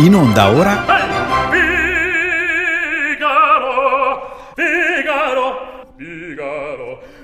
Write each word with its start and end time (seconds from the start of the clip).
In 0.00 0.14
onda 0.14 0.48
ora 0.48 0.84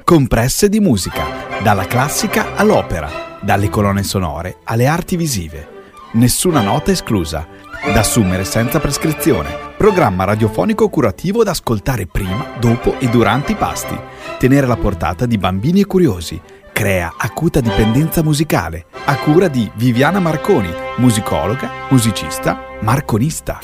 Compresse 0.04 0.68
di 0.68 0.78
musica, 0.78 1.24
dalla 1.62 1.86
classica 1.86 2.54
all'opera, 2.54 3.38
dalle 3.40 3.70
colonne 3.70 4.02
sonore 4.02 4.58
alle 4.64 4.86
arti 4.86 5.16
visive. 5.16 5.66
Nessuna 6.12 6.60
nota 6.60 6.90
esclusa, 6.90 7.46
da 7.92 8.00
assumere 8.00 8.44
senza 8.44 8.78
prescrizione. 8.78 9.48
Programma 9.78 10.24
radiofonico 10.24 10.90
curativo 10.90 11.42
da 11.44 11.52
ascoltare 11.52 12.06
prima, 12.06 12.56
dopo 12.60 12.98
e 12.98 13.08
durante 13.08 13.52
i 13.52 13.56
pasti. 13.56 13.98
Tenere 14.38 14.66
alla 14.66 14.76
portata 14.76 15.24
di 15.24 15.38
bambini 15.38 15.80
e 15.80 15.86
curiosi. 15.86 16.38
Crea 16.76 17.14
acuta 17.16 17.60
dipendenza 17.60 18.22
musicale, 18.22 18.84
a 19.06 19.16
cura 19.16 19.48
di 19.48 19.70
Viviana 19.76 20.20
Marconi, 20.20 20.70
musicologa, 20.98 21.70
musicista, 21.88 22.76
marconista. 22.82 23.60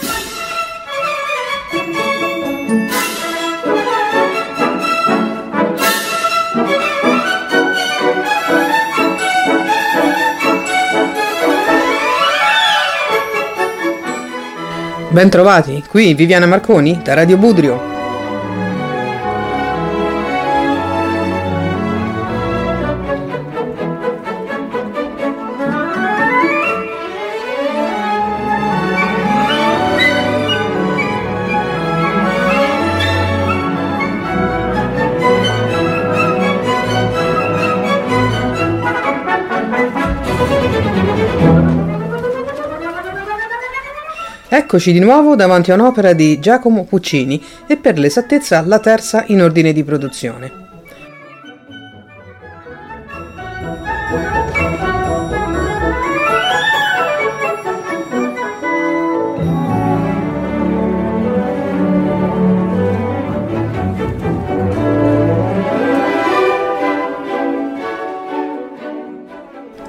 Bentrovati, 15.10 15.84
qui 15.86 16.14
Viviana 16.14 16.46
Marconi 16.46 17.02
da 17.02 17.12
Radio 17.12 17.36
Budrio. 17.36 17.91
Eccoci 44.54 44.92
di 44.92 44.98
nuovo 44.98 45.34
davanti 45.34 45.70
a 45.70 45.74
un'opera 45.76 46.12
di 46.12 46.38
Giacomo 46.38 46.84
Puccini 46.84 47.42
e 47.66 47.78
per 47.78 47.98
l'esattezza 47.98 48.62
la 48.66 48.80
terza 48.80 49.24
in 49.28 49.40
ordine 49.40 49.72
di 49.72 49.82
produzione. 49.82 50.52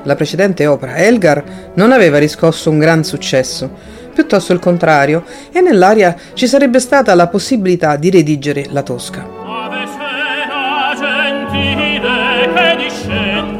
La 0.04 0.16
precedente 0.16 0.66
opera, 0.68 0.96
Elgar, 0.96 1.72
non 1.74 1.92
aveva 1.92 2.18
riscosso 2.18 2.70
un 2.70 2.80
gran 2.80 3.04
successo, 3.04 3.94
piuttosto 4.14 4.54
il 4.54 4.60
contrario, 4.60 5.26
e 5.52 5.60
nell'aria 5.62 6.16
ci 6.34 6.48
sarebbe 6.48 6.80
stata 6.80 7.14
la 7.16 7.28
possibilità 7.28 7.96
di 7.96 8.10
redigere 8.10 8.68
la 8.70 8.84
Tosca. 8.84 9.42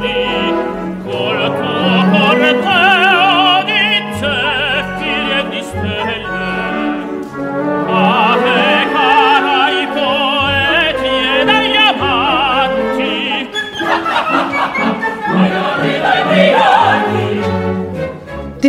Di 0.00 0.23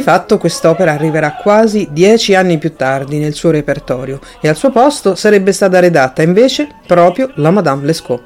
fatto 0.05 0.37
quest'opera 0.37 0.91
arriverà 0.91 1.33
quasi 1.33 1.87
dieci 1.89 2.35
anni 2.35 2.59
più 2.59 2.75
tardi 2.75 3.17
nel 3.17 3.33
suo 3.33 3.49
repertorio 3.49 4.19
e 4.39 4.47
al 4.47 4.55
suo 4.55 4.69
posto 4.69 5.15
sarebbe 5.15 5.51
stata 5.51 5.79
redatta 5.79 6.21
invece 6.21 6.67
proprio 6.85 7.31
la 7.37 7.49
Madame 7.49 7.87
Lescaut. 7.87 8.21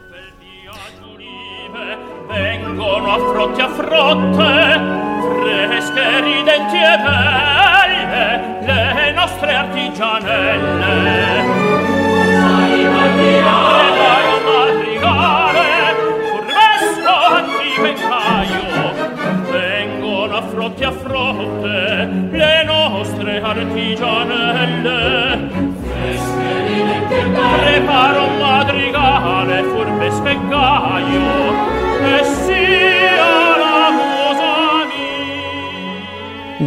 Vengono 2.27 3.13
a 3.13 3.17
frotte 3.31 3.61
a 3.61 3.69
frotte, 3.69 4.81
fresche, 5.39 6.19
ridenti 6.19 6.75
e 6.75 6.97
belle, 7.05 8.41
le 8.65 9.11
nostre 9.13 9.55
artigianelle. 9.55 10.68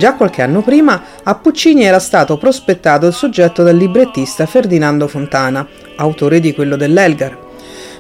Già 0.03 0.15
qualche 0.15 0.43
anno 0.43 0.63
prima 0.63 1.01
a 1.23 1.37
Puccini 1.37 1.85
era 1.85 2.01
stato 2.01 2.37
prospettato 2.37 3.07
il 3.07 3.13
soggetto 3.13 3.63
del 3.63 3.77
librettista 3.77 4.47
Ferdinando 4.47 5.07
Fontana, 5.07 5.65
autore 5.95 6.41
di 6.41 6.53
quello 6.53 6.75
dell'Elgar, 6.75 7.39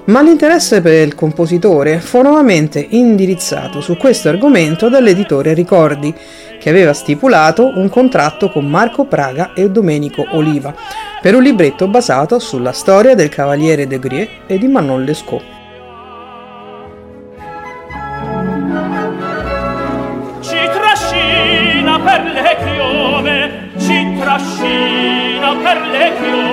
ma 0.07 0.21
l'interesse 0.21 0.81
per 0.81 1.07
il 1.07 1.15
compositore 1.15 2.01
fu 2.01 2.21
nuovamente 2.23 2.85
indirizzato 2.91 3.81
su 3.81 3.97
questo 3.97 4.31
argomento 4.31 4.89
dall'editore 4.89 5.55
Ricordi, 5.55 6.13
che 6.59 6.71
aveva 6.71 6.93
stipulato 6.93 7.71
un 7.79 7.89
contratto 7.89 8.51
con 8.51 8.67
Marco 8.67 9.05
Praga 9.05 9.53
e 9.55 9.71
Domenico 9.71 10.27
Oliva 10.31 10.75
per 11.21 11.37
un 11.37 11.43
libretto 11.45 11.87
basato 11.87 12.41
sulla 12.41 12.73
storia 12.73 13.15
del 13.15 13.29
Cavaliere 13.29 13.87
de 13.87 14.01
Grie 14.01 14.29
e 14.49 14.59
di 14.59 14.67
Manon 14.67 15.05
Lescaut. 15.05 15.62
fascina 24.43 25.55
per 25.63 25.81
le 25.93 26.13
chiose 26.19 26.52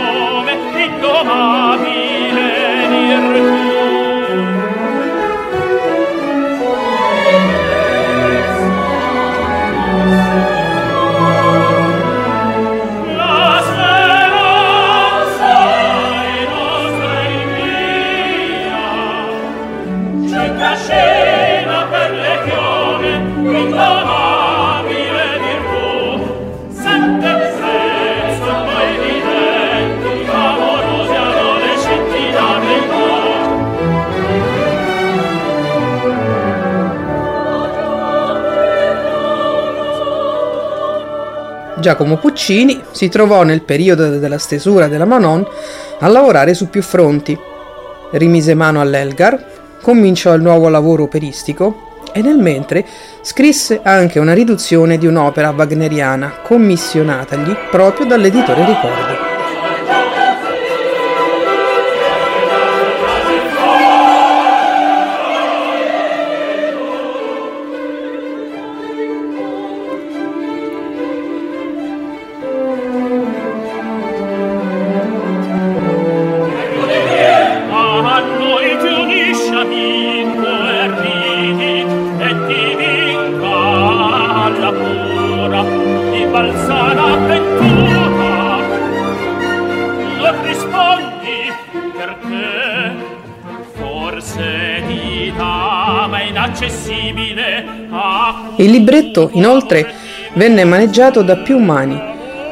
Giacomo 41.79 42.17
Puccini 42.17 42.81
si 42.91 43.09
trovò 43.09 43.43
nel 43.43 43.61
periodo 43.61 44.17
della 44.17 44.37
stesura 44.37 44.87
della 44.87 45.05
Manon 45.05 45.45
a 45.99 46.07
lavorare 46.07 46.53
su 46.53 46.69
più 46.69 46.81
fronti. 46.81 47.37
Rimise 48.11 48.53
mano 48.53 48.81
all'Elgar, 48.81 49.45
cominciò 49.81 50.33
il 50.33 50.41
nuovo 50.41 50.69
lavoro 50.69 51.03
operistico 51.03 51.87
e 52.11 52.21
nel 52.21 52.37
mentre 52.37 52.85
scrisse 53.21 53.81
anche 53.83 54.19
una 54.19 54.33
riduzione 54.33 54.97
di 54.97 55.05
un'opera 55.05 55.53
wagneriana 55.55 56.39
commissionatagli 56.43 57.55
proprio 57.69 58.05
dall'editore 58.05 58.65
Ricordi. 58.65 59.18
Il 98.59 98.71
libretto, 98.71 99.29
inoltre, 99.33 99.89
venne 100.33 100.65
maneggiato 100.65 101.21
da 101.21 101.37
più 101.37 101.59
mani. 101.59 101.97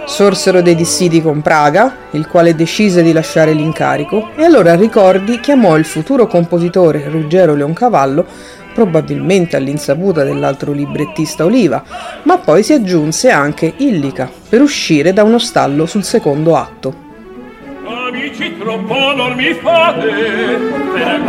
Sorsero 0.06 0.62
dei 0.62 0.74
dissidi 0.74 1.22
con 1.22 1.42
Praga, 1.42 1.96
il 2.12 2.28
quale 2.28 2.56
decise 2.56 3.04
di 3.04 3.12
lasciare 3.12 3.52
l'incarico, 3.52 4.30
e 4.38 4.46
allora 4.46 4.76
Ricordi 4.76 5.42
chiamò 5.42 5.76
il 5.76 5.84
futuro 5.84 6.26
compositore 6.26 7.10
Ruggero 7.10 7.56
Leoncavallo 7.56 8.26
probabilmente 8.74 9.58
all'insaputa 9.58 10.24
dell'altro 10.24 10.72
librettista 10.72 11.44
Oliva, 11.44 11.84
ma 12.24 12.38
poi 12.38 12.64
si 12.64 12.72
aggiunse 12.72 13.30
anche 13.30 13.74
Illica 13.76 14.32
per 14.48 14.62
uscire 14.62 15.12
da 15.12 15.24
uno 15.24 15.40
stallo 15.40 15.86
sul 15.86 16.06
secondo 16.06 16.56
atto. 16.56 16.94
Amici 17.84 18.58
troppo 18.58 19.14
non 19.14 19.34
mi 19.34 19.54
fate, 19.56 20.08
per 20.94 21.20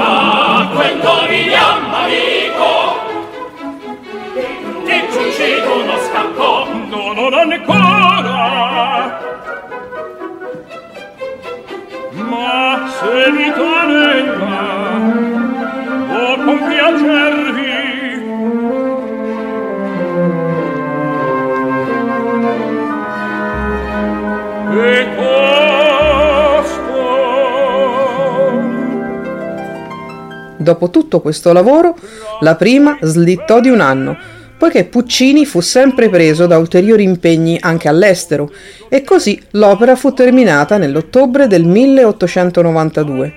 Dopo 30.69 30.91
tutto 30.91 31.21
questo 31.23 31.55
lavoro, 31.55 31.97
la 32.41 32.55
prima 32.55 32.99
slittò 33.01 33.59
di 33.59 33.71
un 33.71 33.81
anno, 33.81 34.15
poiché 34.59 34.85
Puccini 34.85 35.47
fu 35.47 35.61
sempre 35.61 36.11
preso 36.11 36.47
da 36.47 36.59
ulteriori 36.59 37.05
impegni 37.05 37.57
anche 37.59 37.89
all'estero, 37.89 38.53
e 38.91 39.03
così 39.03 39.43
l'opera 39.53 39.97
fu 39.97 40.13
terminata 40.13 40.77
nell'ottobre 40.77 41.47
del 41.47 41.65
1892 41.65 43.33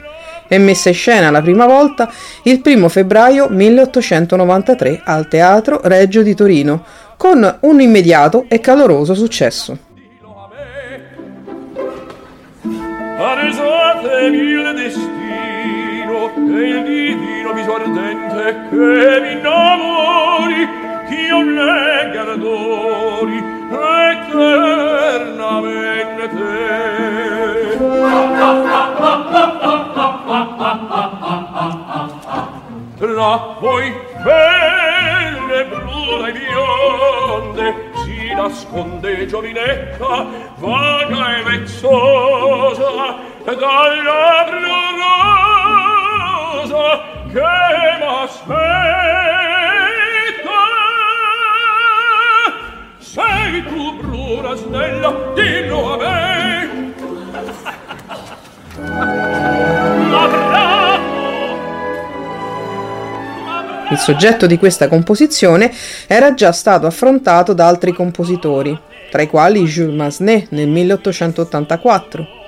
e 0.50 0.58
messa 0.58 0.90
in 0.90 0.96
scena 0.96 1.32
la 1.32 1.42
prima 1.42 1.66
volta 1.66 2.12
il 2.44 2.62
1 2.62 2.90
febbraio 2.90 3.48
1893 3.48 5.04
al 5.06 5.30
Teatro 5.30 5.80
Reggio 5.86 6.24
di 6.24 6.36
Torino, 6.36 6.84
con 7.16 7.60
un 7.62 7.80
immediato 7.80 8.44
e 8.50 8.60
caloroso 8.60 9.14
successo. 9.14 9.78
Aresatevi 13.18 14.38
il 14.38 14.74
destino 14.76 15.11
e 16.58 16.68
il 16.68 16.84
divino 16.84 17.54
viso 17.54 17.76
ardente 17.76 18.68
che 18.70 19.20
mi 19.22 19.32
innamori 19.32 20.68
ch'io 21.08 21.42
leghi 21.42 22.18
adori 22.18 23.38
eternamente. 23.72 24.60
Te 32.98 33.08
tra 33.08 33.56
voi 33.60 33.94
belle 34.24 35.66
blu 35.66 36.26
e 36.26 36.32
bionde 36.32 37.66
si 38.04 38.34
nasconde 38.36 39.26
giovinetta 39.26 40.41
che 48.22 48.46
m'aspetta 48.46 48.60
sei 53.00 53.64
tu 53.66 53.98
bruna 53.98 54.56
snella 54.56 55.32
dillo 55.34 55.94
a 55.94 55.98
me 55.98 56.40
Il 63.90 63.98
soggetto 63.98 64.48
di 64.48 64.58
questa 64.58 64.88
composizione 64.88 65.70
era 66.08 66.34
già 66.34 66.54
stato 66.54 66.88
affrontato 66.88 67.52
da 67.52 67.68
altri 67.68 67.92
compositori, 67.92 68.80
tra 69.10 69.22
i 69.22 69.28
quali 69.28 69.66
Jules 69.66 69.94
Massenet 69.94 70.48
nel 70.52 70.70
1884. 70.70 72.41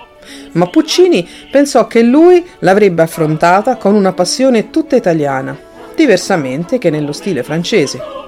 Ma 0.53 0.67
Puccini 0.67 1.27
pensò 1.51 1.87
che 1.87 2.01
lui 2.01 2.45
l'avrebbe 2.59 3.01
affrontata 3.01 3.75
con 3.77 3.95
una 3.95 4.13
passione 4.13 4.69
tutta 4.69 4.95
italiana, 4.95 5.57
diversamente 5.95 6.77
che 6.77 6.89
nello 6.89 7.11
stile 7.11 7.43
francese. 7.43 8.22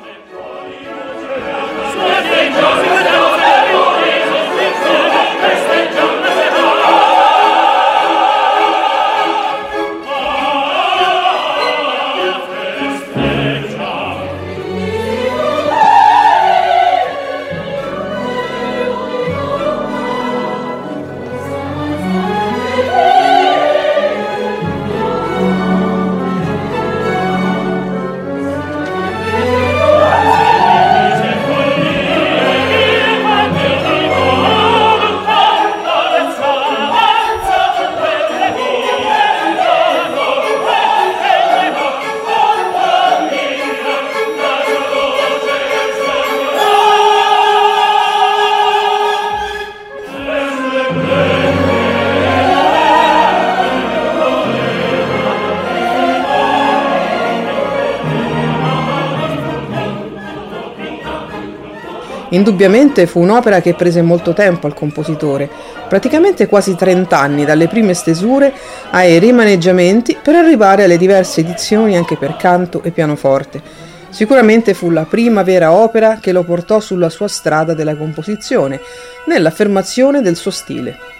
Indubbiamente 62.30 63.06
fu 63.06 63.20
un'opera 63.20 63.62
che 63.62 63.76
prese 63.76 64.02
molto 64.02 64.34
tempo 64.34 64.66
al 64.68 64.74
compositore, 64.74 65.50
praticamente 65.88 66.48
quasi 66.48 66.76
30 66.76 67.18
anni 67.18 67.46
dalle 67.46 67.68
prime 67.68 67.94
stesure 67.94 68.54
ai 68.92 69.20
rimaneggiamenti 69.20 70.18
per 70.22 70.36
arrivare 70.36 70.84
alle 70.84 70.98
diverse 70.98 71.42
edizioni 71.42 71.96
anche 71.96 72.18
per 72.18 72.36
canto 72.36 72.82
e 72.84 72.92
pianoforte. 72.92 73.62
Sicuramente 74.10 74.74
fu 74.74 74.90
la 74.90 75.04
prima 75.04 75.44
vera 75.44 75.72
opera 75.74 76.18
che 76.22 76.32
lo 76.32 76.44
portò 76.44 76.80
sulla 76.80 77.10
sua 77.10 77.28
strada 77.28 77.74
della 77.74 77.96
composizione, 77.96 78.80
nell'affermazione 79.26 80.22
del 80.22 80.36
suo 80.36 80.52
stile. 80.52 81.15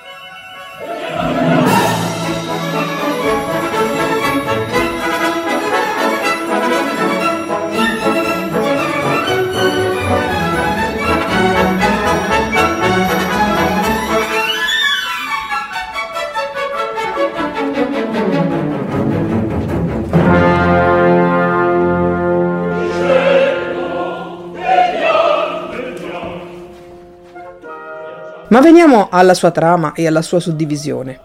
Ma 28.56 28.62
veniamo 28.62 29.10
alla 29.12 29.34
sua 29.34 29.52
trama 29.52 29.92
e 29.94 30.08
alla 30.08 30.22
sua 30.22 30.40
suddivisione. 30.40 31.20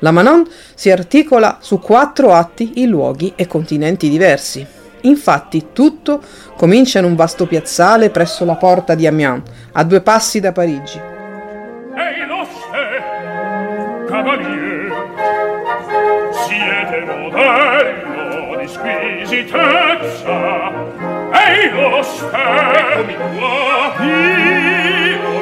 La 0.00 0.10
Manon 0.10 0.44
si 0.74 0.90
articola 0.90 1.58
su 1.60 1.78
quattro 1.78 2.32
atti 2.32 2.82
in 2.82 2.88
luoghi 2.88 3.34
e 3.36 3.46
continenti 3.46 4.08
diversi. 4.08 4.66
Infatti 5.02 5.68
tutto 5.72 6.20
comincia 6.56 6.98
in 6.98 7.04
un 7.04 7.14
vasto 7.14 7.46
piazzale 7.46 8.10
presso 8.10 8.44
la 8.44 8.56
porta 8.56 8.96
di 8.96 9.06
Amiens, 9.06 9.44
a 9.70 9.84
due 9.84 10.00
passi 10.00 10.40
da 10.40 10.50
Parigi. 10.50 11.00
Ehi 11.94 12.26
lo 12.26 12.44
cavalier, 14.08 14.92
siete 16.48 17.04
modello 17.06 18.56
di 18.58 18.66
squisitezza. 18.66 20.34
Ehi 21.30 21.70
lo 21.70 22.00
eccomi 22.00 23.14
qua, 23.14 24.04
io 24.04 25.35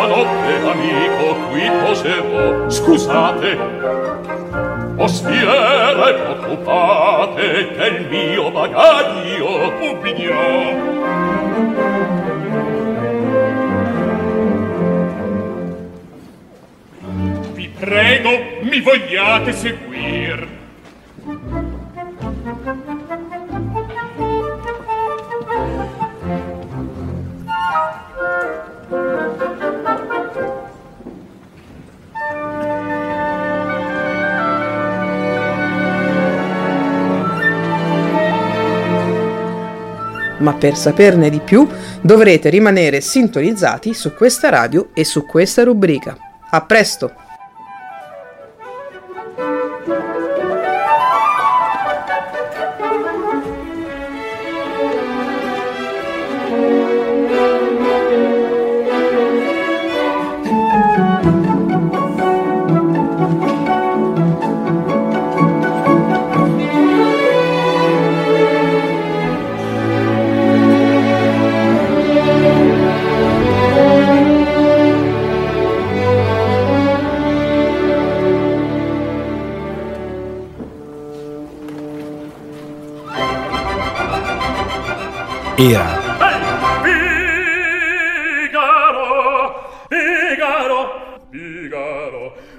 Buonanotte 0.00 0.52
amico, 0.66 1.34
qui 1.50 1.70
posevo. 1.84 2.70
scusate. 2.70 3.58
Ostiere, 4.96 6.14
preoccupate 6.14 7.68
del 7.76 8.06
mio 8.08 8.50
bagaglio. 8.50 9.68
Ubbidirò. 9.92 11.18
prego, 17.78 18.30
mi 18.62 18.80
vogliate 18.80 19.52
seguir. 19.52 20.48
Ma 40.40 40.52
per 40.54 40.76
saperne 40.76 41.30
di 41.30 41.40
più 41.40 41.66
dovrete 42.00 42.50
rimanere 42.50 43.00
sintonizzati 43.00 43.94
su 43.94 44.14
questa 44.14 44.48
radio 44.48 44.90
e 44.92 45.04
su 45.04 45.24
questa 45.24 45.62
rubrica. 45.62 46.16
A 46.50 46.62
presto! 46.62 47.19
Era 85.60 86.08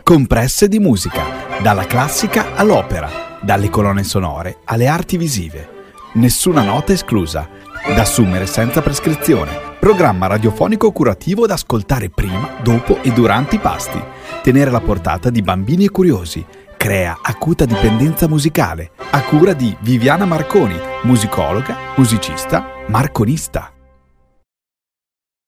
Compresse 0.04 0.68
di 0.68 0.78
musica, 0.78 1.24
dalla 1.62 1.86
classica 1.86 2.54
all'opera, 2.56 3.10
dalle 3.42 3.70
colonne 3.70 4.04
sonore 4.04 4.58
alle 4.66 4.88
arti 4.88 5.16
visive. 5.16 5.80
Nessuna 6.14 6.64
nota 6.64 6.92
esclusa, 6.92 7.48
da 7.88 8.02
assumere 8.02 8.46
senza 8.46 8.82
prescrizione. 8.82 9.58
Programma 9.80 10.28
radiofonico 10.28 10.92
curativo 10.92 11.48
da 11.48 11.54
ascoltare 11.54 12.10
prima, 12.10 12.58
dopo 12.62 13.02
e 13.02 13.12
durante 13.12 13.56
i 13.56 13.60
pasti. 13.60 14.00
Tenere 14.44 14.70
la 14.70 14.82
portata 14.82 15.30
di 15.30 15.42
bambini 15.42 15.86
e 15.86 15.90
curiosi 15.90 16.46
crea 16.82 17.20
acuta 17.22 17.66
dipendenza 17.66 18.28
musicale, 18.28 18.90
a 19.12 19.22
cura 19.22 19.54
di 19.54 19.78
Viviana 19.82 20.26
Marconi, 20.26 20.76
musicologa, 21.04 21.78
musicista, 21.96 22.66
marconista. 22.88 23.81